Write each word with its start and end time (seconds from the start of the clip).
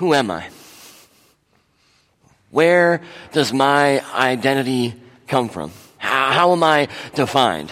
Who 0.00 0.14
am 0.14 0.30
I? 0.30 0.48
Where 2.50 3.02
does 3.32 3.52
my 3.52 4.02
identity 4.14 4.94
come 5.28 5.50
from? 5.50 5.72
How, 5.98 6.52
am 6.52 6.62
I 6.62 6.88
defined? 7.14 7.70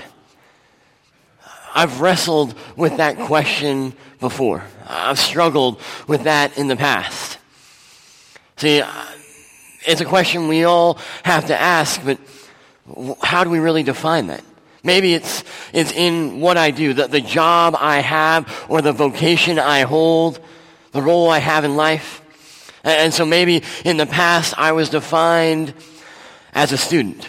I've 1.75 2.03
wrestled 2.03 2.54
with 2.77 2.99
that 2.99 3.17
question 3.17 3.95
before. 4.21 4.62
I've 4.87 5.19
struggled 5.19 5.80
with 6.06 6.25
that 6.25 6.59
in 6.59 6.69
the 6.69 6.77
past. 6.77 7.38
See, 8.58 8.83
uh, 8.83 8.92
it's 9.87 10.03
a 10.03 10.04
question 10.04 10.49
we 10.49 10.65
all 10.65 10.99
have 11.22 11.47
to 11.47 11.58
ask, 11.58 11.99
but 12.04 12.19
how 13.22 13.42
do 13.42 13.49
we 13.49 13.58
really 13.58 13.85
define 13.85 14.26
that? 14.26 14.45
Maybe 14.85 15.15
it's, 15.15 15.45
it's 15.72 15.92
in 15.92 16.42
what 16.42 16.59
I 16.59 16.73
do, 16.73 16.92
the, 16.92 17.06
the 17.06 17.23
job 17.23 17.74
I 17.80 18.01
have, 18.01 18.66
or 18.69 18.83
the 18.83 18.92
vocation 18.92 19.59
I 19.59 19.84
hold, 19.84 20.41
the 20.92 21.02
role 21.02 21.30
I 21.30 21.38
have 21.38 21.64
in 21.64 21.77
life. 21.77 22.23
And, 22.84 23.12
so 23.12 23.27
maybe 23.27 23.62
in 23.84 23.96
the 23.96 24.06
past 24.06 24.55
I 24.56 24.73
was 24.73 24.88
defined 24.88 25.74
as 26.55 26.73
a 26.73 26.79
student 26.79 27.29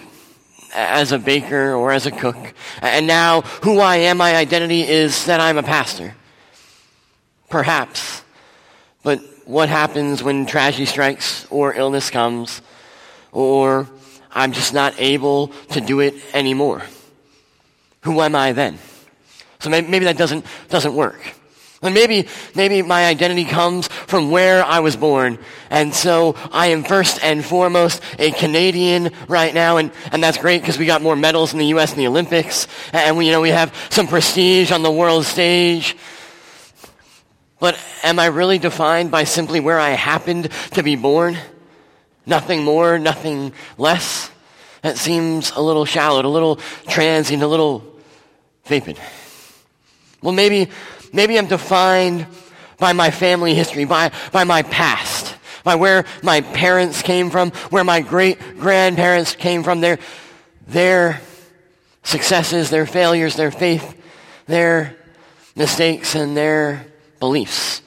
as 0.73 1.12
a 1.12 1.20
baker 1.20 1.73
or 1.73 1.91
as 1.91 2.05
a 2.05 2.12
cook. 2.12 2.53
And 2.81 3.08
now 3.08 3.41
who 3.41 3.80
I 3.80 3.98
am, 3.98 4.17
my 4.17 4.36
identity 4.36 4.81
is 4.81 5.26
that 5.26 5.40
I'm 5.40 5.58
a 5.58 5.64
pastor. 5.64 6.16
Perhaps. 7.50 8.23
But 9.03 9.20
what 9.45 9.70
happens 9.70 10.22
when 10.22 10.45
tragedy 10.45 10.86
strikes 10.86 11.48
or 11.50 11.73
illness 11.73 12.09
comes 12.09 12.62
or 13.31 13.88
I'm 14.31 14.52
just 14.52 14.73
not 14.73 14.94
able 15.00 15.48
to 15.72 15.81
do 15.81 16.00
it 16.00 16.16
anymore? 16.34 16.84
Who 18.02 18.22
am 18.22 18.36
I 18.36 18.53
then? 18.53 18.78
So 19.59 19.70
maybe 19.70 20.00
that 20.00 20.17
doesn't, 20.17 20.45
doesn't 20.70 20.94
work. 20.94 21.36
And 21.82 21.94
maybe, 21.94 22.28
maybe 22.56 22.82
my 22.82 23.06
identity 23.06 23.46
comes 23.46 23.88
from 23.88 24.32
where 24.32 24.66
I 24.66 24.80
was 24.80 24.98
born. 24.98 25.40
And 25.70 25.94
so 25.94 26.36
I 26.52 26.68
am 26.68 26.84
first 26.84 27.24
and 27.24 27.44
foremost 27.44 28.04
a 28.18 28.31
Canadian 28.31 29.12
right 29.30 29.53
now. 29.53 29.78
And, 29.78 29.92
and 30.12 30.22
that's 30.22 30.38
great 30.38 30.62
because 30.62 30.78
we 30.78 30.86
got 30.86 31.02
more 31.02 31.16
medals 31.16 31.53
in 31.53 31.59
the 31.59 31.68
U.S. 31.68 31.94
in 31.94 31.98
the 31.98 32.08
Olympics. 32.08 32.68
And 32.92 33.18
we, 33.18 33.28
you 33.28 33.31
know, 33.31 33.40
we 33.40 33.50
have 33.50 33.73
some 33.90 34.08
prestige 34.08 34.72
on 34.72 34.84
the 34.84 34.92
world 34.92 35.26
stage. 35.26 35.95
But 37.59 37.80
am 38.03 38.20
I 38.20 38.25
really 38.25 38.58
defined 38.58 39.09
by 39.12 39.23
simply 39.23 39.62
where 39.62 39.80
I 39.80 39.92
happened 39.92 40.50
to 40.72 40.84
be 40.84 40.98
born? 40.98 41.38
Nothing 42.25 42.64
more, 42.64 43.00
nothing 43.00 43.53
less? 43.78 44.30
That 44.81 44.98
seems 44.98 45.52
a 45.52 45.62
little 45.62 45.86
shallow, 45.86 46.25
a 46.25 46.28
little 46.28 46.58
transient, 46.88 47.42
a 47.42 47.48
little 47.48 47.84
vapid. 48.66 48.98
Well, 50.22 50.34
maybe 50.34 50.70
Maybe 51.14 51.38
I'm 51.38 51.48
defined 51.48 52.26
by 52.78 52.94
my 52.94 53.12
family 53.12 53.54
history, 53.54 53.86
by, 53.86 54.12
by 54.32 54.44
my 54.44 54.64
past, 54.64 55.36
by 55.64 55.76
where 55.76 56.06
my 56.24 56.42
parents 56.42 57.02
came 57.02 57.30
from, 57.30 57.52
where 57.70 57.84
my 57.84 58.02
great 58.02 58.40
grandparents 58.60 59.36
came 59.36 59.64
from, 59.64 59.82
their, 59.82 60.00
their 60.68 61.22
successes, 62.04 62.70
their 62.70 62.86
failures, 62.86 63.36
their 63.36 63.52
faith, 63.52 63.96
their 64.48 64.96
mistakes, 65.56 66.16
and 66.16 66.36
their 66.36 66.86
beliefs. 67.20 67.82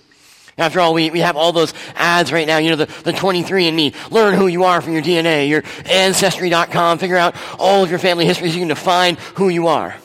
After 0.58 0.80
all, 0.80 0.92
we, 0.92 1.10
we 1.10 1.20
have 1.20 1.36
all 1.36 1.52
those 1.52 1.72
ads 1.96 2.30
right 2.30 2.46
now, 2.46 2.58
you 2.58 2.70
know, 2.70 2.76
the, 2.76 2.86
the 3.04 3.12
23andMe, 3.12 4.10
learn 4.10 4.34
who 4.34 4.46
you 4.46 4.64
are 4.64 4.82
from 4.82 4.92
your 4.92 5.02
DNA, 5.02 5.48
your 5.48 5.62
Ancestry.com, 5.86 6.98
figure 6.98 7.16
out 7.16 7.34
all 7.58 7.82
of 7.82 7.90
your 7.90 7.98
family 7.98 8.26
history 8.26 8.50
so 8.50 8.54
you 8.54 8.60
can 8.60 8.68
define 8.68 9.16
who 9.36 9.48
you 9.48 9.68
are. 9.68 9.96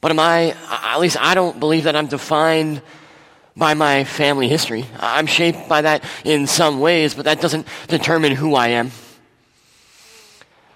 But 0.00 0.10
am 0.10 0.18
I, 0.18 0.54
at 0.68 0.98
least 0.98 1.16
I 1.20 1.34
don't 1.34 1.60
believe 1.60 1.84
that 1.84 1.94
I'm 1.94 2.06
defined 2.06 2.82
by 3.56 3.74
my 3.74 4.04
family 4.04 4.48
history. 4.48 4.86
I'm 4.98 5.26
shaped 5.26 5.68
by 5.68 5.82
that 5.82 6.04
in 6.24 6.46
some 6.46 6.80
ways, 6.80 7.14
but 7.14 7.26
that 7.26 7.40
doesn't 7.40 7.66
determine 7.88 8.32
who 8.32 8.54
I 8.54 8.68
am. 8.68 8.90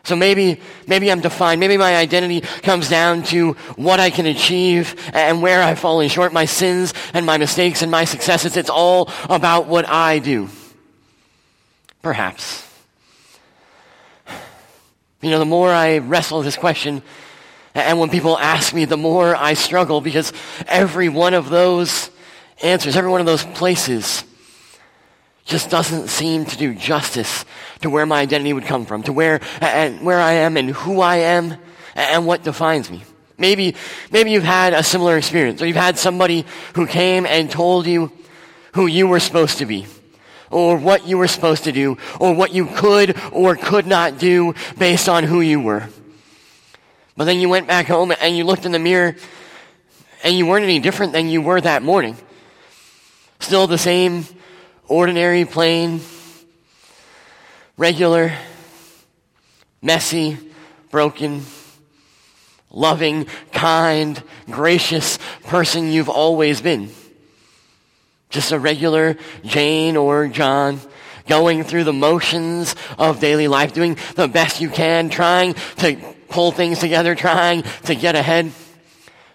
So 0.04 0.14
maybe, 0.14 0.60
maybe 0.86 1.10
I'm 1.10 1.20
defined. 1.20 1.60
Maybe 1.60 1.78
my 1.78 1.96
identity 1.96 2.42
comes 2.62 2.90
down 2.90 3.22
to 3.24 3.52
what 3.76 4.00
I 4.00 4.10
can 4.10 4.26
achieve 4.26 4.94
and 5.14 5.40
where 5.40 5.62
I've 5.62 5.78
fallen 5.78 6.10
short, 6.10 6.34
my 6.34 6.44
sins 6.44 6.92
and 7.14 7.24
my 7.24 7.38
mistakes 7.38 7.80
and 7.80 7.90
my 7.90 8.04
successes. 8.04 8.58
It's 8.58 8.68
all 8.68 9.10
about 9.30 9.66
what 9.66 9.88
I 9.88 10.18
do. 10.18 10.50
Perhaps. 12.02 12.68
You 15.22 15.30
know, 15.30 15.38
the 15.38 15.46
more 15.46 15.70
I 15.70 15.98
wrestle 15.98 16.38
with 16.38 16.44
this 16.44 16.58
question, 16.58 17.02
and 17.74 17.98
when 17.98 18.10
people 18.10 18.38
ask 18.38 18.72
me, 18.72 18.84
the 18.84 18.96
more 18.96 19.34
I 19.34 19.54
struggle 19.54 20.00
because 20.00 20.32
every 20.66 21.08
one 21.08 21.34
of 21.34 21.48
those 21.50 22.10
answers, 22.62 22.96
every 22.96 23.10
one 23.10 23.20
of 23.20 23.26
those 23.26 23.44
places 23.44 24.24
just 25.44 25.70
doesn't 25.70 26.08
seem 26.08 26.44
to 26.46 26.56
do 26.56 26.74
justice 26.74 27.44
to 27.82 27.90
where 27.90 28.06
my 28.06 28.20
identity 28.20 28.52
would 28.52 28.64
come 28.64 28.86
from, 28.86 29.02
to 29.02 29.12
where, 29.12 29.40
and 29.60 30.02
where 30.02 30.20
I 30.20 30.32
am 30.32 30.56
and 30.56 30.70
who 30.70 31.00
I 31.00 31.16
am 31.16 31.56
and 31.94 32.26
what 32.26 32.42
defines 32.44 32.90
me. 32.90 33.02
Maybe, 33.36 33.74
maybe 34.10 34.30
you've 34.30 34.44
had 34.44 34.72
a 34.72 34.82
similar 34.82 35.18
experience 35.18 35.60
or 35.60 35.66
you've 35.66 35.76
had 35.76 35.98
somebody 35.98 36.46
who 36.74 36.86
came 36.86 37.26
and 37.26 37.50
told 37.50 37.86
you 37.86 38.12
who 38.74 38.86
you 38.86 39.08
were 39.08 39.20
supposed 39.20 39.58
to 39.58 39.66
be 39.66 39.86
or 40.50 40.76
what 40.76 41.06
you 41.06 41.18
were 41.18 41.26
supposed 41.26 41.64
to 41.64 41.72
do 41.72 41.98
or 42.20 42.32
what 42.32 42.54
you 42.54 42.66
could 42.66 43.16
or 43.32 43.56
could 43.56 43.86
not 43.86 44.18
do 44.18 44.54
based 44.78 45.08
on 45.08 45.24
who 45.24 45.40
you 45.40 45.60
were. 45.60 45.88
But 47.16 47.24
then 47.24 47.38
you 47.38 47.48
went 47.48 47.68
back 47.68 47.86
home 47.86 48.12
and 48.20 48.36
you 48.36 48.44
looked 48.44 48.66
in 48.66 48.72
the 48.72 48.78
mirror 48.78 49.14
and 50.24 50.36
you 50.36 50.46
weren't 50.46 50.64
any 50.64 50.80
different 50.80 51.12
than 51.12 51.28
you 51.28 51.42
were 51.42 51.60
that 51.60 51.82
morning. 51.82 52.16
Still 53.40 53.66
the 53.66 53.78
same 53.78 54.26
ordinary, 54.88 55.44
plain, 55.44 56.00
regular, 57.76 58.32
messy, 59.82 60.38
broken, 60.90 61.42
loving, 62.70 63.26
kind, 63.52 64.20
gracious 64.50 65.18
person 65.44 65.90
you've 65.90 66.08
always 66.08 66.60
been. 66.60 66.90
Just 68.30 68.50
a 68.50 68.58
regular 68.58 69.16
Jane 69.44 69.96
or 69.96 70.26
John 70.28 70.80
going 71.26 71.64
through 71.64 71.84
the 71.84 71.92
motions 71.92 72.74
of 72.98 73.20
daily 73.20 73.48
life, 73.48 73.72
doing 73.72 73.96
the 74.16 74.28
best 74.28 74.60
you 74.60 74.68
can, 74.68 75.08
trying 75.08 75.54
to 75.76 76.13
pull 76.34 76.50
things 76.50 76.80
together, 76.80 77.14
trying 77.14 77.62
to 77.84 77.94
get 77.94 78.16
ahead, 78.16 78.50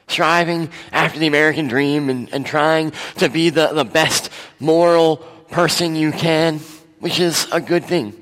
striving 0.10 0.70
after 0.92 1.18
the 1.18 1.28
American 1.28 1.70
dream 1.70 2.10
and, 2.10 2.32
and 2.34 2.46
trying 2.46 2.92
to 3.16 3.30
be 3.30 3.50
the, 3.50 3.68
the 3.68 3.86
best 3.86 4.30
moral 4.60 5.18
person 5.50 5.96
you 5.96 6.12
can, 6.12 6.60
which 7.00 7.22
is 7.22 7.48
a 7.54 7.62
good 7.62 7.86
thing. 7.86 8.14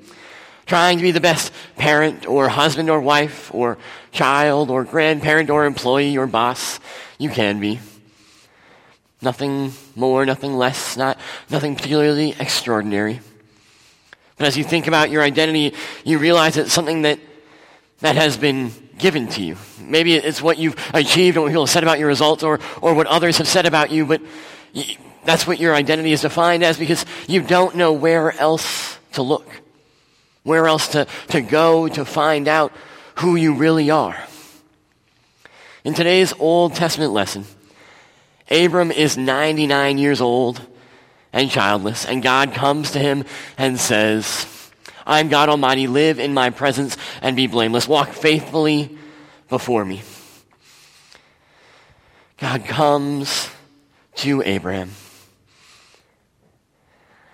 Trying 0.67 0.97
to 0.97 1.01
be 1.01 1.09
the 1.09 1.19
best 1.19 1.51
parent 1.75 2.27
or 2.27 2.49
husband 2.49 2.91
or 2.91 3.01
wife 3.01 3.51
or 3.51 3.79
child 4.11 4.69
or 4.69 4.83
grandparent 4.83 5.49
or 5.49 5.65
employee 5.65 6.15
or 6.15 6.27
boss 6.27 6.79
you 7.17 7.31
can 7.31 7.59
be. 7.59 7.79
Nothing 9.23 9.71
more, 9.95 10.23
nothing 10.23 10.53
less, 10.53 10.95
not, 10.95 11.17
nothing 11.49 11.75
particularly 11.75 12.35
extraordinary. 12.39 13.21
But 14.37 14.45
as 14.45 14.55
you 14.55 14.63
think 14.63 14.85
about 14.85 15.09
your 15.09 15.23
identity, 15.23 15.73
you 16.05 16.19
realize 16.19 16.57
it's 16.57 16.71
something 16.71 17.01
that 17.01 17.19
that 17.99 18.15
has 18.15 18.37
been 18.37 18.71
given 18.97 19.27
to 19.29 19.41
you. 19.41 19.57
Maybe 19.79 20.15
it's 20.15 20.41
what 20.41 20.57
you've 20.57 20.75
achieved 20.93 21.37
and 21.37 21.43
what 21.43 21.49
people 21.49 21.63
have 21.63 21.69
said 21.69 21.83
about 21.83 21.99
your 21.99 22.07
results 22.07 22.43
or, 22.43 22.59
or 22.81 22.93
what 22.93 23.07
others 23.07 23.37
have 23.37 23.47
said 23.47 23.65
about 23.65 23.91
you, 23.91 24.05
but 24.05 24.21
that's 25.23 25.45
what 25.45 25.59
your 25.59 25.75
identity 25.75 26.11
is 26.11 26.21
defined 26.21 26.63
as 26.63 26.77
because 26.77 27.05
you 27.27 27.41
don't 27.41 27.75
know 27.75 27.93
where 27.93 28.31
else 28.39 28.97
to 29.13 29.21
look, 29.21 29.47
where 30.43 30.67
else 30.67 30.89
to, 30.89 31.07
to 31.29 31.41
go 31.41 31.87
to 31.87 32.05
find 32.05 32.47
out 32.47 32.71
who 33.15 33.35
you 33.35 33.55
really 33.55 33.89
are. 33.89 34.17
In 35.83 35.93
today's 35.93 36.33
Old 36.39 36.75
Testament 36.75 37.13
lesson, 37.13 37.45
Abram 38.49 38.91
is 38.91 39.17
99 39.17 39.97
years 39.97 40.21
old 40.21 40.61
and 41.33 41.49
childless, 41.49 42.05
and 42.05 42.23
God 42.23 42.53
comes 42.53 42.91
to 42.91 42.99
him 42.99 43.25
and 43.57 43.79
says, 43.79 44.45
I 45.07 45.21
am 45.21 45.29
God 45.29 45.47
Almighty. 45.47 45.87
Live 45.87 46.19
in 46.19 46.33
my 46.33 46.49
presence 46.49 46.97
and 47.21 47.35
be 47.35 47.47
blameless. 47.47 47.87
Walk 47.87 48.09
faithfully 48.09 48.95
before 49.47 49.85
me. 49.85 50.01
God 52.37 52.65
comes 52.65 53.49
to 54.17 54.43
Abraham. 54.43 54.91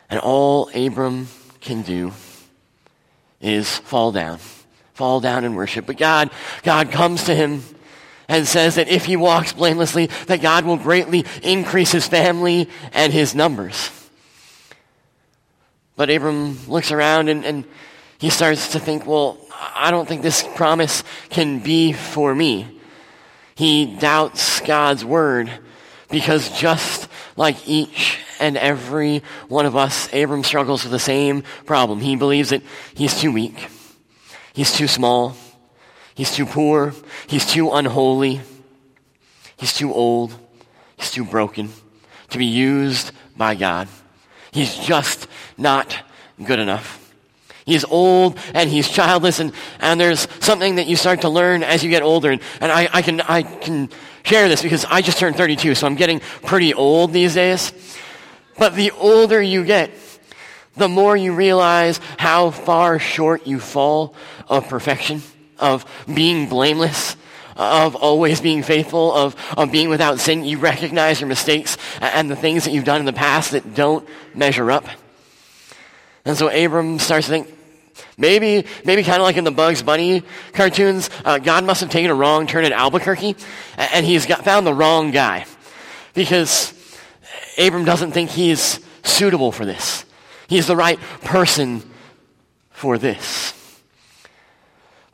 And 0.10 0.20
all 0.20 0.70
Abram 0.76 1.28
can 1.60 1.82
do 1.82 2.14
is 3.42 3.80
fall 3.80 4.12
down, 4.12 4.38
fall 4.94 5.20
down 5.20 5.44
and 5.44 5.56
worship. 5.56 5.88
But 5.88 5.98
God, 5.98 6.30
God 6.62 6.92
comes 6.92 7.24
to 7.24 7.34
him 7.36 7.64
and 8.30 8.48
says 8.48 8.76
that 8.76 8.88
if 8.88 9.06
he 9.06 9.18
walks 9.18 9.52
blamelessly, 9.52 10.08
that 10.28 10.42
God 10.42 10.66
will 10.66 10.78
greatly 10.78 11.26
increase 11.42 11.92
his 11.92 12.08
family 12.08 12.70
and 12.94 13.12
his 13.12 13.34
numbers. 13.34 13.90
But 15.96 16.10
Abram 16.10 16.58
looks 16.68 16.92
around 16.92 17.30
and, 17.30 17.46
and 17.46 17.66
he 18.18 18.30
starts 18.30 18.72
to 18.72 18.80
think, 18.80 19.06
well, 19.06 19.38
I 19.76 19.92
don't 19.92 20.08
think 20.08 20.22
this 20.22 20.44
promise 20.56 21.04
can 21.30 21.60
be 21.60 21.94
for 21.94 22.34
me. 22.34 22.80
He 23.56 23.86
doubts 23.86 24.60
God's 24.62 25.06
word 25.06 25.52
because 26.10 26.50
just 26.60 27.08
like 27.36 27.68
each 27.68 28.20
and 28.40 28.58
every 28.58 29.24
one 29.48 29.66
of 29.66 29.76
us, 29.76 30.08
Abram 30.14 30.44
struggles 30.44 30.84
with 30.84 30.92
the 30.92 31.00
same 31.00 31.44
problem. 31.66 32.00
He 32.00 32.16
believes 32.16 32.50
that 32.50 32.62
he's 32.96 33.20
too 33.20 33.32
weak. 33.32 33.70
He's 34.54 34.72
too 34.72 34.88
small. 34.88 35.36
He's 36.16 36.36
too 36.36 36.46
poor. 36.46 36.94
He's 37.28 37.46
too 37.46 37.72
unholy. 37.72 38.42
He's 39.58 39.74
too 39.74 39.94
old. 39.94 40.36
He's 40.98 41.12
too 41.12 41.26
broken 41.26 41.70
to 42.30 42.38
be 42.38 42.46
used 42.46 43.12
by 43.36 43.56
God. 43.56 43.88
He's 44.52 44.76
just 44.76 45.28
not 45.58 45.98
good 46.44 46.60
enough. 46.60 47.00
He's 47.66 47.86
old 47.86 48.38
and 48.54 48.70
he's 48.70 48.90
childless 48.90 49.40
and, 49.40 49.54
and 49.80 50.00
there's 50.00 50.28
something 50.40 50.76
that 50.76 50.88
you 50.88 50.96
start 50.96 51.22
to 51.22 51.30
learn 51.30 51.64
as 51.64 51.84
you 51.84 51.90
get 51.90 52.04
older. 52.04 52.32
And, 52.32 52.42
and 52.60 52.72
I, 52.72 52.90
I, 52.92 53.02
can, 53.02 53.22
I 53.22 53.44
can 53.44 53.90
share 54.24 54.50
this 54.50 54.62
because 54.62 54.86
I 54.86 55.02
just 55.02 55.18
turned 55.18 55.38
32, 55.38 55.76
so 55.76 55.88
I'm 55.88 55.96
getting 55.96 56.20
pretty 56.20 56.74
old 56.74 57.14
these 57.14 57.36
days. 57.36 57.72
But 58.58 58.76
the 58.76 58.92
older 58.92 59.42
you 59.42 59.64
get, 59.64 59.92
the 60.76 60.90
more 60.90 61.16
you 61.16 61.34
realize 61.34 62.00
how 62.18 62.52
far 62.52 63.00
short 63.00 63.48
you 63.48 63.60
fall 63.60 64.16
of 64.48 64.68
perfection, 64.68 65.22
of 65.60 65.86
being 66.14 66.50
blameless, 66.50 67.16
of 67.56 67.96
always 67.96 68.42
being 68.42 68.64
faithful, 68.64 69.14
of, 69.14 69.36
of 69.56 69.72
being 69.72 69.90
without 69.90 70.20
sin. 70.20 70.44
You 70.44 70.58
recognize 70.58 71.22
your 71.22 71.28
mistakes 71.30 71.78
and 72.02 72.30
the 72.30 72.36
things 72.36 72.66
that 72.66 72.72
you've 72.72 72.86
done 72.86 73.00
in 73.00 73.06
the 73.06 73.14
past 73.14 73.52
that 73.52 73.76
don't 73.76 74.08
measure 74.34 74.72
up. 74.72 74.88
And 76.26 76.38
so 76.38 76.48
Abram 76.48 77.00
starts 77.00 77.28
to 77.28 77.32
think, 77.32 77.58
maybe, 78.18 78.66
maybe 78.86 79.04
kind 79.04 79.18
of 79.18 79.24
like 79.24 79.38
in 79.38 79.44
the 79.44 79.52
Bugs 79.52 79.82
Bunny 79.82 80.24
cartoons, 80.54 81.10
uh, 81.26 81.38
God 81.38 81.66
must 81.66 81.82
have 81.82 81.90
taken 81.90 82.12
a 82.12 82.16
wrong 82.16 82.48
turn 82.48 82.64
at 82.66 82.72
Albuquerque, 82.72 83.36
and 83.78 84.06
he's 84.06 84.26
got, 84.26 84.46
found 84.46 84.66
the 84.66 84.74
wrong 84.74 85.12
guy. 85.12 85.46
Because 86.14 86.74
Abram 87.58 87.84
doesn't 87.84 88.12
think 88.12 88.30
he's 88.30 88.80
suitable 89.04 89.52
for 89.52 89.66
this. 89.66 90.06
He's 90.48 90.68
the 90.68 90.76
right 90.76 91.00
person 91.24 91.84
for 92.72 92.98
this. 92.98 93.54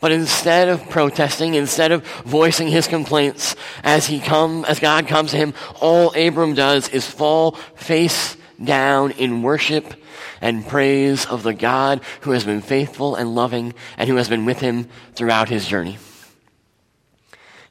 But 0.01 0.11
instead 0.11 0.69
of 0.69 0.89
protesting, 0.89 1.55
instead 1.55 1.91
of 1.91 2.05
voicing 2.23 2.67
his 2.67 2.87
complaints 2.87 3.55
as 3.83 4.07
he 4.07 4.19
come, 4.19 4.63
as 4.65 4.79
God 4.79 5.07
comes 5.07 5.31
to 5.31 5.37
him, 5.37 5.53
all 5.81 6.15
Abram 6.15 6.53
does 6.53 6.87
is 6.89 7.05
fall 7.05 7.53
face 7.75 8.37
down 8.63 9.11
in 9.11 9.41
worship 9.41 9.93
and 10.41 10.67
praise 10.67 11.25
of 11.25 11.43
the 11.43 11.53
God 11.53 12.01
who 12.21 12.31
has 12.31 12.43
been 12.43 12.61
faithful 12.61 13.15
and 13.15 13.35
loving 13.35 13.73
and 13.97 14.09
who 14.09 14.15
has 14.15 14.29
been 14.29 14.45
with 14.45 14.59
him 14.59 14.87
throughout 15.15 15.49
his 15.49 15.67
journey. 15.67 15.97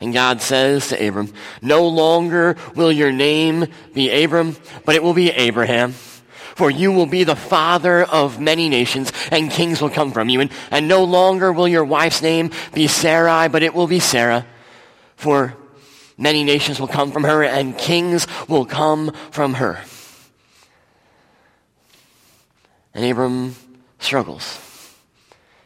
And 0.00 0.12
God 0.12 0.40
says 0.40 0.88
to 0.88 1.08
Abram, 1.08 1.32
No 1.60 1.88
longer 1.88 2.56
will 2.74 2.92
your 2.92 3.10
name 3.10 3.66
be 3.94 4.24
Abram, 4.24 4.56
but 4.84 4.94
it 4.94 5.02
will 5.02 5.14
be 5.14 5.30
Abraham. 5.30 5.92
For 5.92 6.70
you 6.70 6.90
will 6.90 7.06
be 7.06 7.24
the 7.24 7.36
father 7.36 8.02
of 8.02 8.40
many 8.40 8.68
nations, 8.68 9.12
and 9.30 9.50
kings 9.50 9.80
will 9.80 9.90
come 9.90 10.10
from 10.10 10.28
you. 10.28 10.40
And, 10.40 10.50
and 10.70 10.88
no 10.88 11.04
longer 11.04 11.52
will 11.52 11.68
your 11.68 11.84
wife's 11.84 12.20
name 12.20 12.50
be 12.74 12.88
Sarai, 12.88 13.48
but 13.48 13.62
it 13.62 13.74
will 13.74 13.86
be 13.86 14.00
Sarah. 14.00 14.44
For 15.16 15.54
many 16.16 16.42
nations 16.42 16.80
will 16.80 16.88
come 16.88 17.12
from 17.12 17.24
her, 17.24 17.44
and 17.44 17.78
kings 17.78 18.26
will 18.48 18.66
come 18.66 19.12
from 19.30 19.54
her. 19.54 19.80
And 22.98 23.06
Abram 23.06 23.54
struggles. 24.00 24.58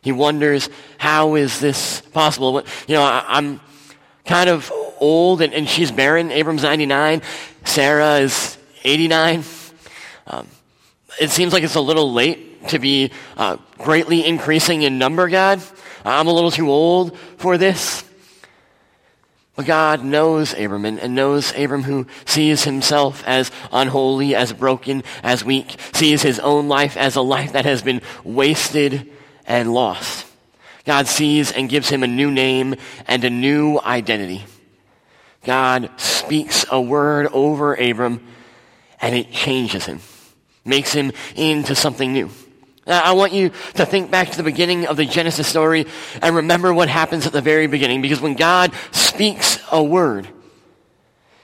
He 0.03 0.13
wonders, 0.13 0.69
how 0.99 1.35
is 1.35 1.61
this 1.61 2.03
possible? 2.13 2.63
You 2.87 2.97
know, 2.97 3.03
I, 3.03 3.39
am 3.39 3.59
kind 4.27 4.51
of 4.51 4.71
old 5.01 5.41
and, 5.41 5.55
and, 5.55 5.67
she's 5.67 5.91
barren. 5.91 6.31
Abram's 6.31 6.63
99. 6.63 7.23
Sarah 7.65 8.19
is 8.19 8.59
89. 8.85 9.45
Um, 10.27 10.47
it 11.23 11.31
seems 11.31 11.55
like 11.55 11.63
it's 11.63 11.75
a 11.75 11.81
little 11.81 12.13
late 12.13 12.69
to 12.69 12.79
be 12.79 13.13
uh, 13.39 13.57
greatly 13.79 14.27
increasing 14.27 14.83
in 14.83 14.99
number, 14.99 15.27
God. 15.31 15.63
I'm 16.05 16.27
a 16.27 16.33
little 16.35 16.51
too 16.51 16.71
old 16.71 17.17
for 17.39 17.57
this. 17.57 18.05
But 19.55 19.67
God 19.67 20.03
knows 20.03 20.55
Abram 20.55 20.85
and, 20.85 20.99
and 20.99 21.15
knows 21.15 21.53
Abram 21.57 21.83
who 21.83 22.07
sees 22.25 22.65
himself 22.65 23.23
as 23.27 23.51
unholy, 23.71 24.35
as 24.35 24.53
broken, 24.53 25.05
as 25.23 25.45
weak, 25.45 25.77
sees 25.93 26.23
his 26.23 26.39
own 26.39 26.69
life 26.69 26.97
as 26.97 27.17
a 27.17 27.23
life 27.23 27.53
that 27.53 27.67
has 27.67 27.83
been 27.83 28.01
wasted 28.25 29.11
and 29.47 29.75
lost. 29.75 30.27
God 30.85 31.07
sees 31.07 31.53
and 31.53 31.69
gives 31.69 31.89
him 31.89 32.03
a 32.03 32.07
new 32.07 32.31
name 32.31 32.77
and 33.07 33.23
a 33.25 33.31
new 33.31 33.79
identity. 33.79 34.45
God 35.45 35.91
speaks 35.99 36.65
a 36.71 36.81
word 36.81 37.27
over 37.33 37.75
Abram 37.75 38.27
and 39.01 39.15
it 39.15 39.33
changes 39.33 39.85
him 39.85 40.01
makes 40.65 40.93
him 40.93 41.13
into 41.35 41.75
something 41.75 42.13
new. 42.13 42.31
Uh, 42.87 43.01
I 43.05 43.13
want 43.13 43.33
you 43.33 43.51
to 43.75 43.87
think 43.87 44.11
back 44.11 44.31
to 44.31 44.37
the 44.37 44.43
beginning 44.43 44.87
of 44.87 44.97
the 44.97 45.05
Genesis 45.05 45.47
story 45.47 45.87
and 46.21 46.35
remember 46.35 46.75
what 46.75 46.89
happens 46.89 47.27
at 47.27 47.33
the 47.33 47.41
very 47.41 47.69
beginning 47.69 48.03
because 48.03 48.21
when 48.21 48.35
God 48.35 48.73
speaks 48.91 49.61
a 49.71 49.83
word, 49.83 50.29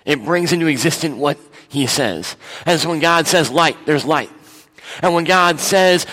it 0.05 0.25
brings 0.25 0.53
into 0.53 0.67
existence 0.67 1.15
what 1.15 1.39
he 1.69 1.87
says. 1.87 2.35
And 2.67 2.81
so 2.81 2.89
when 2.89 2.99
God 2.99 3.29
says 3.29 3.51
light, 3.51 3.77
there's 3.87 4.05
light. 4.05 4.31
And 5.01 5.15
when 5.15 5.25
God 5.25 5.61
says 5.61 6.07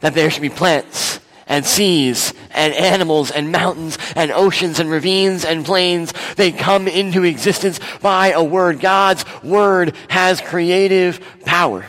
that 0.00 0.14
there 0.14 0.30
should 0.30 0.42
be 0.42 0.48
plants 0.48 1.20
and 1.46 1.64
seas 1.64 2.34
and 2.50 2.74
animals 2.74 3.30
and 3.30 3.52
mountains 3.52 3.98
and 4.16 4.32
oceans 4.32 4.80
and 4.80 4.90
ravines 4.90 5.44
and 5.44 5.64
plains, 5.64 6.12
they 6.36 6.50
come 6.50 6.88
into 6.88 7.22
existence 7.22 7.78
by 8.00 8.32
a 8.32 8.42
word. 8.42 8.80
God's 8.80 9.24
word 9.44 9.94
has 10.08 10.40
creative 10.40 11.20
power. 11.44 11.84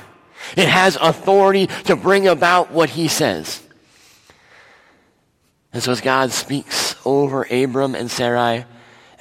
It 0.58 0.68
has 0.68 0.98
authority 1.00 1.68
to 1.86 1.96
bring 1.96 2.28
about 2.28 2.72
what 2.72 2.90
he 2.90 3.08
says. 3.08 3.62
And 5.74 5.82
so 5.82 5.92
as 5.92 6.02
God 6.02 6.32
speaks 6.32 6.96
over 7.06 7.44
Abram 7.50 7.96
and 7.96 8.12
Sarai, 8.12 8.66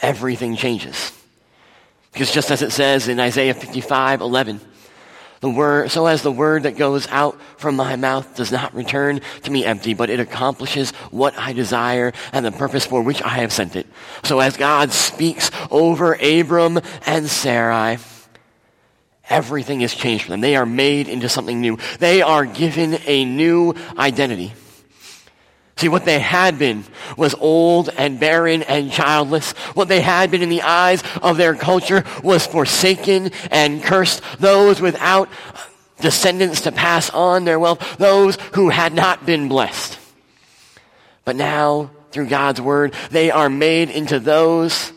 everything 0.02 0.56
changes. 0.56 1.12
Because 2.12 2.32
just 2.32 2.50
as 2.50 2.62
it 2.62 2.72
says 2.72 3.08
in 3.08 3.20
Isaiah 3.20 3.54
55, 3.54 4.20
11, 4.20 4.60
the 5.40 5.48
word, 5.48 5.90
so 5.90 6.06
as 6.06 6.22
the 6.22 6.32
word 6.32 6.64
that 6.64 6.76
goes 6.76 7.06
out 7.08 7.40
from 7.56 7.76
my 7.76 7.96
mouth 7.96 8.34
does 8.34 8.52
not 8.52 8.74
return 8.74 9.20
to 9.44 9.50
me 9.50 9.64
empty, 9.64 9.94
but 9.94 10.10
it 10.10 10.20
accomplishes 10.20 10.90
what 11.10 11.38
I 11.38 11.54
desire 11.54 12.12
and 12.32 12.44
the 12.44 12.52
purpose 12.52 12.84
for 12.84 13.00
which 13.00 13.22
I 13.22 13.36
have 13.40 13.52
sent 13.52 13.74
it. 13.74 13.86
So 14.22 14.40
as 14.40 14.56
God 14.58 14.92
speaks 14.92 15.50
over 15.70 16.14
Abram 16.14 16.80
and 17.06 17.26
Sarai, 17.26 17.98
Everything 19.30 19.80
is 19.80 19.94
changed 19.94 20.24
for 20.24 20.30
them. 20.30 20.40
They 20.40 20.56
are 20.56 20.66
made 20.66 21.08
into 21.08 21.28
something 21.28 21.60
new. 21.60 21.78
They 22.00 22.20
are 22.20 22.44
given 22.44 22.98
a 23.06 23.24
new 23.24 23.74
identity. 23.96 24.52
See, 25.76 25.88
what 25.88 26.04
they 26.04 26.18
had 26.18 26.58
been 26.58 26.84
was 27.16 27.34
old 27.34 27.88
and 27.96 28.20
barren 28.20 28.62
and 28.64 28.92
childless. 28.92 29.52
What 29.72 29.88
they 29.88 30.02
had 30.02 30.30
been 30.30 30.42
in 30.42 30.50
the 30.50 30.60
eyes 30.60 31.02
of 31.22 31.38
their 31.38 31.54
culture 31.54 32.04
was 32.22 32.46
forsaken 32.46 33.30
and 33.50 33.82
cursed. 33.82 34.20
Those 34.38 34.80
without 34.80 35.30
descendants 36.00 36.62
to 36.62 36.72
pass 36.72 37.08
on 37.10 37.46
their 37.46 37.58
wealth. 37.58 37.96
Those 37.96 38.36
who 38.54 38.68
had 38.68 38.92
not 38.92 39.24
been 39.24 39.48
blessed. 39.48 39.98
But 41.24 41.36
now, 41.36 41.90
through 42.10 42.26
God's 42.26 42.60
word, 42.60 42.94
they 43.10 43.30
are 43.30 43.48
made 43.48 43.88
into 43.88 44.18
those 44.18 44.92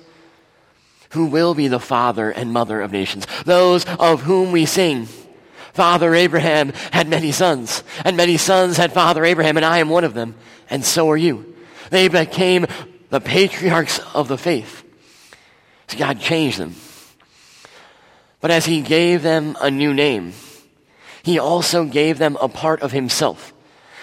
who 1.13 1.25
will 1.25 1.53
be 1.53 1.67
the 1.67 1.79
father 1.79 2.29
and 2.29 2.51
mother 2.51 2.81
of 2.81 2.91
nations, 2.91 3.25
those 3.45 3.85
of 3.85 4.23
whom 4.23 4.51
we 4.51 4.65
sing. 4.65 5.07
Father 5.73 6.13
Abraham 6.13 6.69
had 6.91 7.07
many 7.07 7.31
sons, 7.31 7.83
and 8.03 8.17
many 8.17 8.37
sons 8.37 8.77
had 8.77 8.93
Father 8.93 9.23
Abraham, 9.23 9.57
and 9.57 9.65
I 9.65 9.79
am 9.79 9.89
one 9.89 10.03
of 10.03 10.13
them, 10.13 10.35
and 10.69 10.83
so 10.85 11.09
are 11.09 11.17
you. 11.17 11.55
They 11.89 12.07
became 12.07 12.67
the 13.09 13.21
patriarchs 13.21 13.99
of 14.13 14.27
the 14.27 14.37
faith. 14.37 14.83
So 15.87 15.97
God 15.97 16.19
changed 16.19 16.57
them. 16.57 16.75
But 18.41 18.51
as 18.51 18.65
He 18.65 18.81
gave 18.81 19.21
them 19.21 19.55
a 19.61 19.69
new 19.69 19.93
name, 19.93 20.33
He 21.21 21.39
also 21.39 21.85
gave 21.85 22.17
them 22.17 22.37
a 22.41 22.49
part 22.49 22.81
of 22.81 22.91
Himself. 22.91 23.53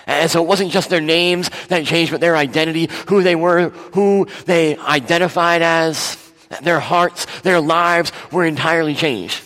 And 0.07 0.31
so 0.31 0.43
it 0.43 0.47
wasn't 0.47 0.73
just 0.73 0.90
their 0.90 1.00
names 1.00 1.50
that 1.69 1.87
changed, 1.87 2.11
but 2.11 2.21
their 2.21 2.37
identity, 2.37 2.88
who 3.09 3.23
they 3.23 3.37
were, 3.37 3.69
who 3.69 4.26
they 4.47 4.76
identified 4.76 5.62
as, 5.62 6.17
their 6.62 6.80
hearts, 6.80 7.26
their 7.42 7.61
lives 7.61 8.12
were 8.33 8.45
entirely 8.45 8.95
changed. 8.95 9.42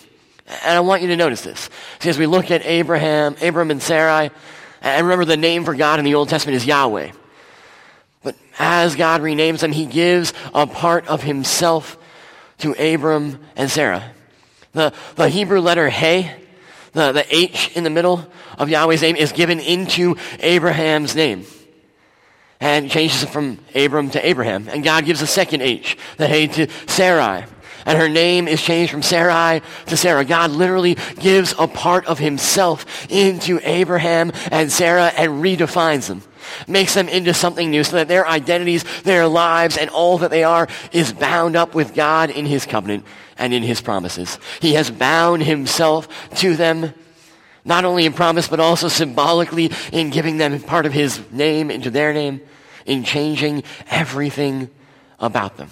And 0.47 0.77
I 0.77 0.79
want 0.81 1.01
you 1.01 1.07
to 1.09 1.15
notice 1.15 1.41
this. 1.41 1.69
See, 1.99 2.09
as 2.09 2.19
we 2.19 2.25
look 2.25 2.51
at 2.51 2.65
Abraham, 2.65 3.35
Abram 3.41 3.71
and 3.71 3.81
Sarai, 3.81 4.31
and 4.81 5.05
remember 5.05 5.25
the 5.25 5.37
name 5.37 5.65
for 5.65 5.75
God 5.75 5.99
in 5.99 6.05
the 6.05 6.15
Old 6.15 6.29
Testament 6.29 6.55
is 6.55 6.65
Yahweh. 6.65 7.11
But 8.23 8.35
as 8.59 8.95
God 8.95 9.21
renames 9.21 9.59
them, 9.59 9.71
he 9.71 9.85
gives 9.85 10.33
a 10.53 10.67
part 10.67 11.07
of 11.07 11.23
himself 11.23 11.97
to 12.59 12.73
Abram 12.73 13.39
and 13.55 13.69
Sarah. 13.69 14.11
The, 14.73 14.93
the 15.15 15.29
Hebrew 15.29 15.61
letter 15.61 15.89
He, 15.89 16.29
the, 16.93 17.11
the 17.11 17.25
H 17.35 17.75
in 17.75 17.83
the 17.83 17.89
middle 17.89 18.25
of 18.57 18.69
Yahweh's 18.69 19.01
name, 19.01 19.15
is 19.15 19.31
given 19.31 19.59
into 19.59 20.17
Abraham's 20.39 21.15
name 21.15 21.45
and 22.59 22.89
changes 22.89 23.23
it 23.23 23.29
from 23.29 23.59
Abram 23.73 24.09
to 24.11 24.25
Abraham. 24.25 24.67
And 24.69 24.83
God 24.83 25.05
gives 25.05 25.21
a 25.21 25.27
second 25.27 25.61
H, 25.61 25.97
the 26.17 26.27
He 26.27 26.47
to 26.47 26.67
Sarai. 26.87 27.45
And 27.85 27.99
her 27.99 28.09
name 28.09 28.47
is 28.47 28.61
changed 28.61 28.91
from 28.91 29.03
Sarai 29.03 29.61
to 29.85 29.95
Sarah. 29.97 30.25
God 30.25 30.49
literally 30.49 30.97
gives 31.19 31.53
a 31.59 31.67
part 31.67 32.05
of 32.07 32.17
himself 32.17 33.09
into 33.11 33.59
Abraham 33.63 34.31
and 34.51 34.71
Sarah 34.71 35.11
and 35.15 35.43
redefines 35.43 36.07
them. 36.07 36.23
Makes 36.67 36.95
them 36.95 37.07
into 37.09 37.33
something 37.33 37.69
new 37.69 37.83
so 37.83 37.97
that 37.97 38.07
their 38.07 38.27
identities, 38.27 38.83
their 39.01 39.27
lives, 39.27 39.77
and 39.77 39.89
all 39.91 40.17
that 40.19 40.31
they 40.31 40.43
are 40.43 40.67
is 40.91 41.13
bound 41.13 41.55
up 41.55 41.75
with 41.75 41.93
God 41.93 42.31
in 42.31 42.45
his 42.45 42.65
covenant 42.65 43.05
and 43.37 43.53
in 43.53 43.61
his 43.61 43.81
promises. 43.81 44.39
He 44.61 44.73
has 44.73 44.89
bound 44.89 45.43
himself 45.43 46.07
to 46.37 46.55
them 46.55 46.93
not 47.65 47.83
only 47.83 48.05
in 48.05 48.13
promise, 48.13 48.47
but 48.47 48.59
also 48.59 48.87
symbolically 48.87 49.71
in 49.91 50.11
giving 50.11 50.37
them 50.37 50.61
part 50.61 50.85
of 50.85 50.93
his 50.93 51.19
name 51.31 51.69
into 51.71 51.89
their 51.89 52.13
name, 52.13 52.39
in 52.85 53.03
changing 53.03 53.63
everything 53.89 54.69
about 55.19 55.57
them. 55.57 55.69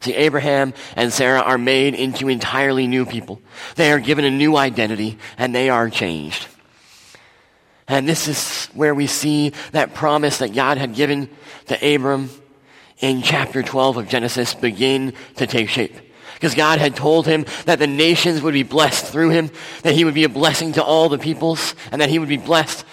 See, 0.00 0.14
Abraham 0.14 0.74
and 0.96 1.12
Sarah 1.12 1.42
are 1.42 1.58
made 1.58 1.94
into 1.94 2.28
entirely 2.28 2.88
new 2.88 3.06
people. 3.06 3.40
They 3.76 3.92
are 3.92 4.00
given 4.00 4.24
a 4.24 4.30
new 4.30 4.56
identity 4.56 5.18
and 5.38 5.54
they 5.54 5.70
are 5.70 5.88
changed. 5.88 6.48
And 7.86 8.08
this 8.08 8.26
is 8.26 8.66
where 8.74 8.94
we 8.94 9.06
see 9.06 9.52
that 9.72 9.94
promise 9.94 10.38
that 10.38 10.54
God 10.54 10.78
had 10.78 10.94
given 10.94 11.28
to 11.66 11.94
Abram 11.94 12.30
in 12.98 13.22
chapter 13.22 13.62
12 13.62 13.98
of 13.98 14.08
Genesis 14.08 14.54
begin 14.54 15.12
to 15.36 15.46
take 15.46 15.68
shape. 15.68 15.94
Because 16.34 16.54
God 16.54 16.78
had 16.78 16.96
told 16.96 17.26
him 17.26 17.46
that 17.66 17.78
the 17.78 17.86
nations 17.86 18.42
would 18.42 18.54
be 18.54 18.62
blessed 18.62 19.06
through 19.06 19.30
him, 19.30 19.50
that 19.82 19.94
he 19.94 20.04
would 20.04 20.14
be 20.14 20.24
a 20.24 20.28
blessing 20.28 20.72
to 20.72 20.82
all 20.82 21.08
the 21.08 21.18
peoples, 21.18 21.74
and 21.90 22.00
that 22.00 22.10
he 22.10 22.18
would 22.18 22.28
be 22.28 22.36
blessed. 22.36 22.84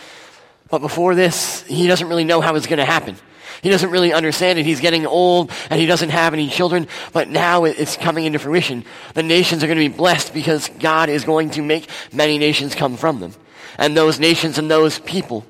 But 0.70 0.80
before 0.80 1.16
this, 1.16 1.64
he 1.64 1.88
doesn't 1.88 2.08
really 2.08 2.24
know 2.24 2.42
how 2.42 2.56
it's 2.56 2.68
going 2.68 2.80
to 2.80 2.86
happen. 2.86 3.18
He 3.62 3.70
doesn't 3.70 3.90
really 3.90 4.14
understand 4.14 4.58
it. 4.58 4.66
He's 4.66 4.80
getting 4.80 5.06
old 5.06 5.52
and 5.70 5.80
he 5.80 5.86
doesn't 5.86 6.10
have 6.10 6.34
any 6.34 6.48
children, 6.48 6.88
but 7.12 7.28
now 7.28 7.66
it's 7.66 7.98
coming 7.98 8.26
into 8.26 8.40
fruition. 8.40 8.86
The 9.16 9.24
nations 9.24 9.64
are 9.64 9.68
going 9.68 9.80
to 9.80 9.90
be 9.90 9.98
blessed 9.98 10.34
because 10.34 10.70
God 10.80 11.10
is 11.10 11.26
going 11.26 11.50
to 11.52 11.62
make 11.62 11.90
many 12.14 12.38
nations 12.38 12.74
come 12.74 12.96
from 12.96 13.20
them. 13.20 13.34
And 13.78 13.98
those 13.98 14.20
nations 14.20 14.58
and 14.58 14.72
those 14.72 15.00
people 15.00 15.46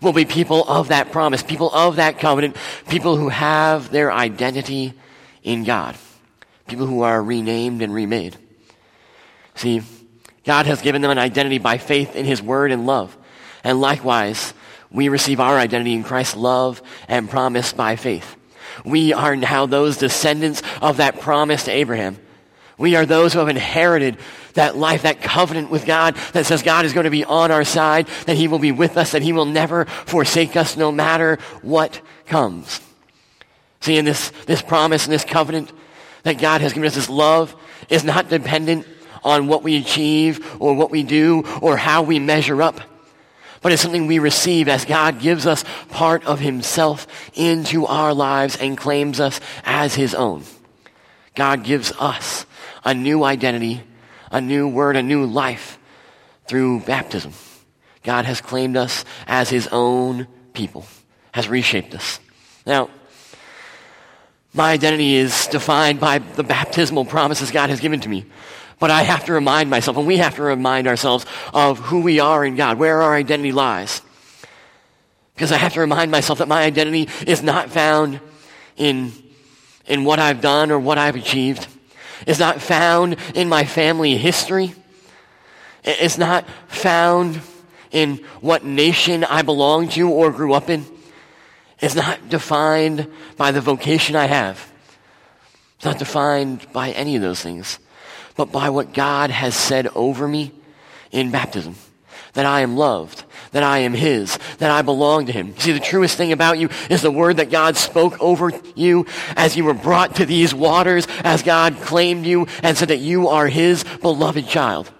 will 0.00 0.12
be 0.12 0.24
people 0.24 0.64
of 0.68 0.88
that 0.88 1.10
promise, 1.10 1.42
people 1.42 1.72
of 1.72 1.96
that 1.96 2.20
covenant, 2.20 2.56
people 2.88 3.16
who 3.16 3.28
have 3.28 3.90
their 3.90 4.12
identity 4.12 4.94
in 5.42 5.64
God 5.64 5.96
people 6.68 6.86
who 6.86 7.02
are 7.02 7.22
renamed 7.22 7.82
and 7.82 7.92
remade. 7.92 8.36
See, 9.54 9.82
God 10.44 10.66
has 10.66 10.80
given 10.80 11.02
them 11.02 11.10
an 11.10 11.18
identity 11.18 11.58
by 11.58 11.78
faith 11.78 12.14
in 12.14 12.24
His 12.24 12.40
Word 12.40 12.70
and 12.70 12.86
love. 12.86 13.16
And 13.64 13.80
likewise, 13.80 14.54
we 14.90 15.08
receive 15.08 15.40
our 15.40 15.58
identity 15.58 15.94
in 15.94 16.04
Christ's 16.04 16.36
love 16.36 16.80
and 17.08 17.28
promise 17.28 17.72
by 17.72 17.96
faith. 17.96 18.36
We 18.84 19.12
are 19.12 19.36
now 19.36 19.66
those 19.66 19.96
descendants 19.96 20.62
of 20.80 20.98
that 20.98 21.20
promise 21.20 21.64
to 21.64 21.72
Abraham. 21.72 22.18
We 22.78 22.94
are 22.94 23.04
those 23.04 23.32
who 23.32 23.40
have 23.40 23.48
inherited 23.48 24.18
that 24.54 24.76
life, 24.76 25.02
that 25.02 25.20
covenant 25.20 25.70
with 25.70 25.84
God 25.84 26.14
that 26.32 26.46
says 26.46 26.62
God 26.62 26.84
is 26.84 26.92
going 26.92 27.04
to 27.04 27.10
be 27.10 27.24
on 27.24 27.50
our 27.50 27.64
side, 27.64 28.06
that 28.26 28.36
He 28.36 28.48
will 28.48 28.60
be 28.60 28.72
with 28.72 28.96
us, 28.96 29.12
that 29.12 29.22
He 29.22 29.32
will 29.32 29.44
never 29.44 29.84
forsake 29.84 30.56
us 30.56 30.76
no 30.76 30.92
matter 30.92 31.38
what 31.62 32.00
comes. 32.26 32.80
See, 33.80 33.96
in 33.96 34.04
this, 34.04 34.30
this 34.46 34.62
promise 34.62 35.04
and 35.06 35.12
this 35.12 35.24
covenant, 35.24 35.72
that 36.22 36.38
God 36.38 36.60
has 36.60 36.72
given 36.72 36.86
us 36.86 36.94
this 36.94 37.08
love 37.08 37.54
is 37.88 38.04
not 38.04 38.28
dependent 38.28 38.86
on 39.24 39.46
what 39.46 39.62
we 39.62 39.76
achieve 39.76 40.60
or 40.60 40.74
what 40.74 40.90
we 40.90 41.02
do 41.02 41.44
or 41.60 41.76
how 41.76 42.02
we 42.02 42.18
measure 42.18 42.62
up, 42.62 42.80
but 43.60 43.72
it's 43.72 43.82
something 43.82 44.06
we 44.06 44.18
receive 44.18 44.68
as 44.68 44.84
God 44.84 45.20
gives 45.20 45.46
us 45.46 45.64
part 45.90 46.24
of 46.24 46.38
himself 46.38 47.06
into 47.34 47.86
our 47.86 48.14
lives 48.14 48.56
and 48.56 48.78
claims 48.78 49.20
us 49.20 49.40
as 49.64 49.94
his 49.94 50.14
own. 50.14 50.44
God 51.34 51.64
gives 51.64 51.92
us 51.98 52.46
a 52.84 52.94
new 52.94 53.24
identity, 53.24 53.82
a 54.30 54.40
new 54.40 54.68
word, 54.68 54.96
a 54.96 55.02
new 55.02 55.26
life 55.26 55.78
through 56.46 56.80
baptism. 56.80 57.32
God 58.02 58.24
has 58.24 58.40
claimed 58.40 58.76
us 58.76 59.04
as 59.26 59.50
his 59.50 59.68
own 59.70 60.26
people, 60.52 60.86
has 61.32 61.48
reshaped 61.48 61.94
us. 61.94 62.20
Now, 62.64 62.90
my 64.58 64.72
identity 64.72 65.14
is 65.14 65.46
defined 65.46 66.00
by 66.00 66.18
the 66.18 66.42
baptismal 66.42 67.04
promises 67.04 67.52
God 67.52 67.70
has 67.70 67.78
given 67.78 68.00
to 68.00 68.08
me. 68.08 68.26
But 68.80 68.90
I 68.90 69.02
have 69.02 69.24
to 69.26 69.32
remind 69.32 69.70
myself, 69.70 69.96
and 69.96 70.06
we 70.06 70.16
have 70.16 70.34
to 70.34 70.42
remind 70.42 70.88
ourselves 70.88 71.24
of 71.54 71.78
who 71.78 72.00
we 72.00 72.18
are 72.18 72.44
in 72.44 72.56
God, 72.56 72.76
where 72.76 73.00
our 73.00 73.14
identity 73.14 73.52
lies. 73.52 74.02
Because 75.34 75.52
I 75.52 75.58
have 75.58 75.74
to 75.74 75.80
remind 75.80 76.10
myself 76.10 76.40
that 76.40 76.48
my 76.48 76.64
identity 76.64 77.08
is 77.24 77.40
not 77.40 77.70
found 77.70 78.20
in, 78.76 79.12
in 79.86 80.04
what 80.04 80.18
I've 80.18 80.40
done 80.40 80.72
or 80.72 80.80
what 80.80 80.98
I've 80.98 81.14
achieved. 81.14 81.68
It's 82.26 82.40
not 82.40 82.60
found 82.60 83.16
in 83.36 83.48
my 83.48 83.64
family 83.64 84.16
history. 84.16 84.74
It's 85.84 86.18
not 86.18 86.48
found 86.66 87.40
in 87.92 88.16
what 88.40 88.64
nation 88.64 89.22
I 89.22 89.42
belong 89.42 89.88
to 89.90 90.10
or 90.10 90.32
grew 90.32 90.52
up 90.52 90.68
in 90.68 90.84
is 91.80 91.94
not 91.94 92.28
defined 92.28 93.06
by 93.36 93.52
the 93.52 93.60
vocation 93.60 94.16
I 94.16 94.26
have. 94.26 94.72
It's 95.76 95.84
not 95.84 95.98
defined 95.98 96.66
by 96.72 96.90
any 96.90 97.14
of 97.16 97.22
those 97.22 97.40
things, 97.40 97.78
but 98.36 98.50
by 98.50 98.70
what 98.70 98.92
God 98.92 99.30
has 99.30 99.54
said 99.54 99.88
over 99.94 100.26
me 100.26 100.52
in 101.12 101.30
baptism. 101.30 101.76
That 102.34 102.46
I 102.46 102.60
am 102.60 102.76
loved, 102.76 103.24
that 103.52 103.62
I 103.62 103.78
am 103.78 103.94
His, 103.94 104.38
that 104.58 104.70
I 104.70 104.82
belong 104.82 105.26
to 105.26 105.32
Him. 105.32 105.56
See, 105.58 105.72
the 105.72 105.80
truest 105.80 106.16
thing 106.16 106.32
about 106.32 106.58
you 106.58 106.68
is 106.90 107.00
the 107.00 107.10
word 107.10 107.38
that 107.38 107.50
God 107.50 107.76
spoke 107.76 108.20
over 108.20 108.52
you 108.74 109.06
as 109.36 109.56
you 109.56 109.64
were 109.64 109.74
brought 109.74 110.16
to 110.16 110.26
these 110.26 110.54
waters, 110.54 111.06
as 111.24 111.42
God 111.42 111.80
claimed 111.80 112.26
you 112.26 112.46
and 112.62 112.76
said 112.76 112.88
that 112.88 112.98
you 112.98 113.28
are 113.28 113.46
His 113.46 113.84
beloved 114.02 114.46
child. 114.46 114.90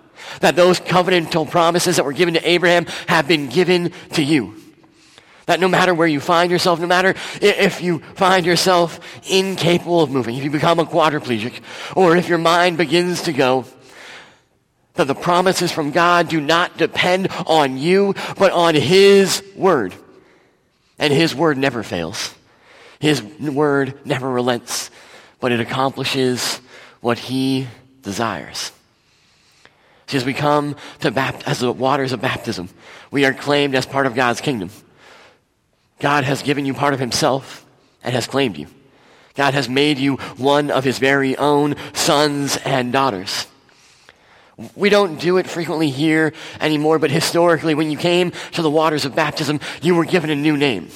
That 0.40 0.56
those 0.56 0.80
covenantal 0.80 1.50
promises 1.50 1.96
that 1.96 2.04
were 2.04 2.12
given 2.12 2.34
to 2.34 2.48
Abraham 2.48 2.86
have 3.08 3.28
been 3.28 3.48
given 3.48 3.92
to 4.12 4.22
you. 4.22 4.54
That 5.48 5.60
no 5.60 5.68
matter 5.68 5.94
where 5.94 6.06
you 6.06 6.20
find 6.20 6.50
yourself, 6.50 6.78
no 6.78 6.86
matter 6.86 7.14
if 7.40 7.80
you 7.80 8.00
find 8.16 8.44
yourself 8.44 9.00
incapable 9.30 10.02
of 10.02 10.10
moving, 10.10 10.36
if 10.36 10.44
you 10.44 10.50
become 10.50 10.78
a 10.78 10.84
quadriplegic, 10.84 11.62
or 11.96 12.14
if 12.16 12.28
your 12.28 12.36
mind 12.36 12.76
begins 12.76 13.22
to 13.22 13.32
go, 13.32 13.64
that 14.92 15.06
the 15.06 15.14
promises 15.14 15.72
from 15.72 15.90
God 15.90 16.28
do 16.28 16.38
not 16.38 16.76
depend 16.76 17.28
on 17.46 17.78
you, 17.78 18.14
but 18.36 18.52
on 18.52 18.74
His 18.74 19.42
Word. 19.56 19.94
And 20.98 21.14
His 21.14 21.34
Word 21.34 21.56
never 21.56 21.82
fails. 21.82 22.34
His 23.00 23.22
Word 23.22 23.98
never 24.04 24.28
relents, 24.28 24.90
but 25.40 25.50
it 25.50 25.60
accomplishes 25.60 26.60
what 27.00 27.18
He 27.18 27.68
desires. 28.02 28.70
See, 30.08 30.18
as 30.18 30.26
we 30.26 30.34
come 30.34 30.76
to 31.00 31.10
bapt- 31.10 31.44
as 31.46 31.60
the 31.60 31.72
waters 31.72 32.12
of 32.12 32.20
baptism, 32.20 32.68
we 33.10 33.24
are 33.24 33.32
claimed 33.32 33.74
as 33.74 33.86
part 33.86 34.04
of 34.04 34.14
God's 34.14 34.42
kingdom. 34.42 34.68
God 35.98 36.24
has 36.24 36.42
given 36.42 36.64
you 36.64 36.74
part 36.74 36.94
of 36.94 37.00
himself 37.00 37.66
and 38.02 38.14
has 38.14 38.26
claimed 38.26 38.56
you. 38.56 38.66
God 39.34 39.54
has 39.54 39.68
made 39.68 39.98
you 39.98 40.16
one 40.36 40.70
of 40.70 40.84
his 40.84 40.98
very 40.98 41.36
own 41.36 41.76
sons 41.92 42.56
and 42.64 42.92
daughters. 42.92 43.46
We 44.74 44.90
don't 44.90 45.20
do 45.20 45.36
it 45.36 45.46
frequently 45.46 45.90
here 45.90 46.32
anymore, 46.60 46.98
but 46.98 47.12
historically, 47.12 47.76
when 47.76 47.90
you 47.92 47.96
came 47.96 48.32
to 48.52 48.62
the 48.62 48.70
waters 48.70 49.04
of 49.04 49.14
baptism, 49.14 49.60
you 49.80 49.94
were 49.94 50.04
given 50.04 50.30
a 50.30 50.34
new 50.34 50.56
name. 50.56 50.88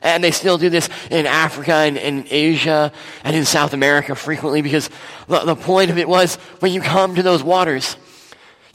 And 0.00 0.22
they 0.22 0.30
still 0.30 0.58
do 0.58 0.70
this 0.70 0.88
in 1.10 1.26
Africa 1.26 1.72
and 1.72 1.96
in 1.96 2.26
Asia 2.30 2.92
and 3.24 3.34
in 3.34 3.44
South 3.44 3.72
America 3.72 4.14
frequently 4.14 4.62
because 4.62 4.90
the, 5.26 5.56
point 5.56 5.90
of 5.90 5.98
it 5.98 6.08
was 6.08 6.36
when 6.60 6.72
you 6.72 6.80
come 6.80 7.16
to 7.16 7.22
those 7.24 7.42
waters, 7.42 7.96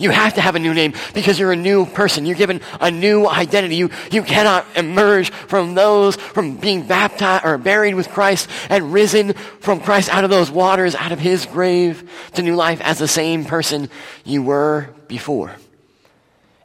you 0.04 0.12
have 0.12 0.34
to 0.36 0.42
have 0.42 0.56
a 0.56 0.60
new 0.60 0.74
name 0.74 0.94
because 1.14 1.40
you're 1.40 1.52
a 1.52 1.56
new 1.56 1.86
person. 1.86 2.26
You're 2.26 2.36
given 2.36 2.62
a 2.80 2.92
new 2.92 3.28
identity. 3.28 3.78
You, 3.78 3.90
you 4.12 4.22
cannot 4.22 4.66
emerge 4.76 5.30
from 5.30 5.76
those, 5.76 6.16
from 6.16 6.58
being 6.58 6.86
baptized 6.86 7.46
or 7.46 7.58
buried 7.58 7.96
with 7.96 8.10
Christ 8.10 8.50
and 8.70 8.94
risen 8.94 9.34
from 9.34 9.80
Christ 9.80 10.10
out 10.10 10.24
of 10.24 10.30
those 10.30 10.52
waters, 10.52 10.94
out 10.96 11.12
of 11.12 11.20
his 11.20 11.46
grave 11.46 12.10
to 12.34 12.42
new 12.42 12.56
life 12.56 12.82
as 12.82 13.00
the 13.00 13.08
same 13.08 13.46
person 13.46 13.90
you 14.26 14.44
were 14.44 14.90
before. 15.08 15.56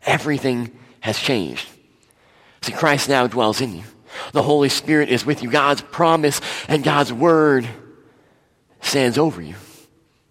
Everything 0.05 0.77
has 1.01 1.19
changed. 1.19 1.69
See, 2.63 2.73
Christ 2.73 3.09
now 3.09 3.27
dwells 3.27 3.61
in 3.61 3.77
you. 3.77 3.85
The 4.33 4.43
Holy 4.43 4.69
Spirit 4.69 5.11
is 5.11 5.25
with 5.25 5.43
you. 5.43 5.51
God's 5.51 5.83
promise 5.83 6.41
and 6.67 6.83
God's 6.83 7.13
word 7.13 7.69
stands 8.81 9.17
over 9.17 9.41
you 9.41 9.55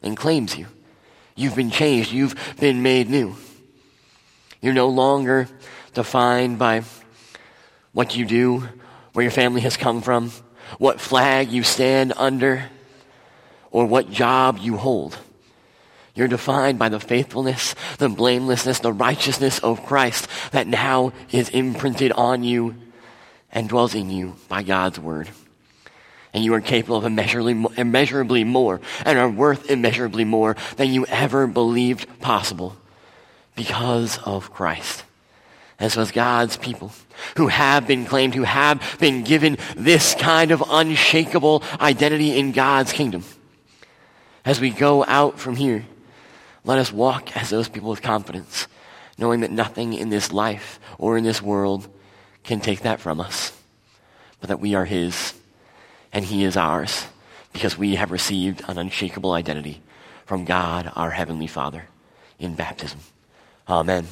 and 0.02 0.18
claims 0.18 0.58
you. 0.58 0.68
You've 1.38 1.56
been 1.56 1.72
changed. 1.72 2.12
You've 2.12 2.36
been 2.60 2.82
made 2.82 3.10
new. 3.10 3.36
You're 4.62 4.74
no 4.74 4.89
longer 4.89 5.48
defined 5.94 6.60
by 6.60 6.84
what 7.94 8.15
you 8.15 8.25
do, 8.25 8.67
where 9.13 9.24
your 9.24 9.32
family 9.32 9.62
has 9.62 9.77
come 9.77 10.01
from, 10.01 10.32
what 10.79 11.00
flag 11.00 11.51
you 11.51 11.63
stand 11.63 12.13
under, 12.17 12.65
or 13.72 13.86
what 13.86 14.12
job 14.12 14.58
you 14.60 14.75
hold. 14.77 15.17
You're 16.15 16.27
defined 16.27 16.79
by 16.79 16.89
the 16.89 17.00
faithfulness, 17.00 17.75
the 18.00 18.10
blamelessness, 18.10 18.79
the 18.79 18.91
righteousness 18.91 19.60
of 19.60 19.86
Christ 19.86 20.27
that 20.51 20.65
now 20.65 21.13
is 21.32 21.50
imprinted 21.50 22.12
on 22.12 22.44
you 22.44 22.75
and 23.51 23.70
dwells 23.70 23.94
in 23.94 24.10
you 24.10 24.36
by 24.50 24.63
God's 24.63 25.00
word. 25.00 25.29
And 26.38 26.46
you 26.46 26.53
are 26.53 26.62
capable 26.62 26.98
of 26.98 27.03
immeasurably, 27.03 27.65
immeasurably 27.77 28.44
more 28.44 28.79
and 29.03 29.17
are 29.17 29.27
worth 29.27 29.72
immeasurably 29.72 30.24
more 30.24 30.56
than 30.75 30.94
you 30.94 31.03
ever 31.08 31.48
believed 31.48 32.06
possible 32.20 32.77
because 33.56 34.20
of 34.20 34.53
Christ. 34.53 35.03
And 35.79 35.91
so, 35.91 36.00
as 36.00 36.12
God's 36.12 36.56
people 36.56 36.91
who 37.38 37.48
have 37.48 37.88
been 37.88 38.06
claimed, 38.06 38.36
who 38.36 38.44
have 38.44 38.98
been 39.00 39.24
given 39.24 39.58
this 39.75 40.13
kind 40.13 40.51
of 40.51 40.63
unshakable 40.70 41.63
identity 41.82 42.38
in 42.38 42.51
God's 42.51 42.94
kingdom, 42.94 43.24
as 44.46 44.62
we 44.62 44.70
go 44.70 45.03
out 45.06 45.39
from 45.39 45.56
here, 45.56 45.88
let 46.63 46.77
us 46.77 46.94
walk 46.94 47.36
as 47.36 47.50
those 47.50 47.67
people 47.67 47.89
with 47.89 48.03
confidence, 48.03 48.67
knowing 49.17 49.39
that 49.39 49.50
nothing 49.50 49.94
in 49.94 50.12
this 50.12 50.32
life 50.32 50.79
or 51.00 51.17
in 51.17 51.24
this 51.24 51.41
world 51.41 51.88
can 52.44 52.60
take 52.60 52.82
that 52.82 53.00
from 53.00 53.20
us, 53.20 53.60
but 54.39 54.50
that 54.50 54.60
we 54.60 54.75
are 54.75 54.86
His 54.86 55.34
and 56.18 56.26
He 56.26 56.44
is 56.44 56.58
ours 56.58 57.06
because 57.54 57.78
we 57.78 57.94
have 57.94 58.10
received 58.10 58.64
an 58.68 58.80
unshakable 58.80 59.34
identity 59.34 59.84
from 60.26 60.46
God, 60.46 60.92
our 60.96 61.12
Heavenly 61.12 61.46
Father, 61.46 61.90
in 62.40 62.56
baptism. 62.56 63.00
Amen. 63.70 64.08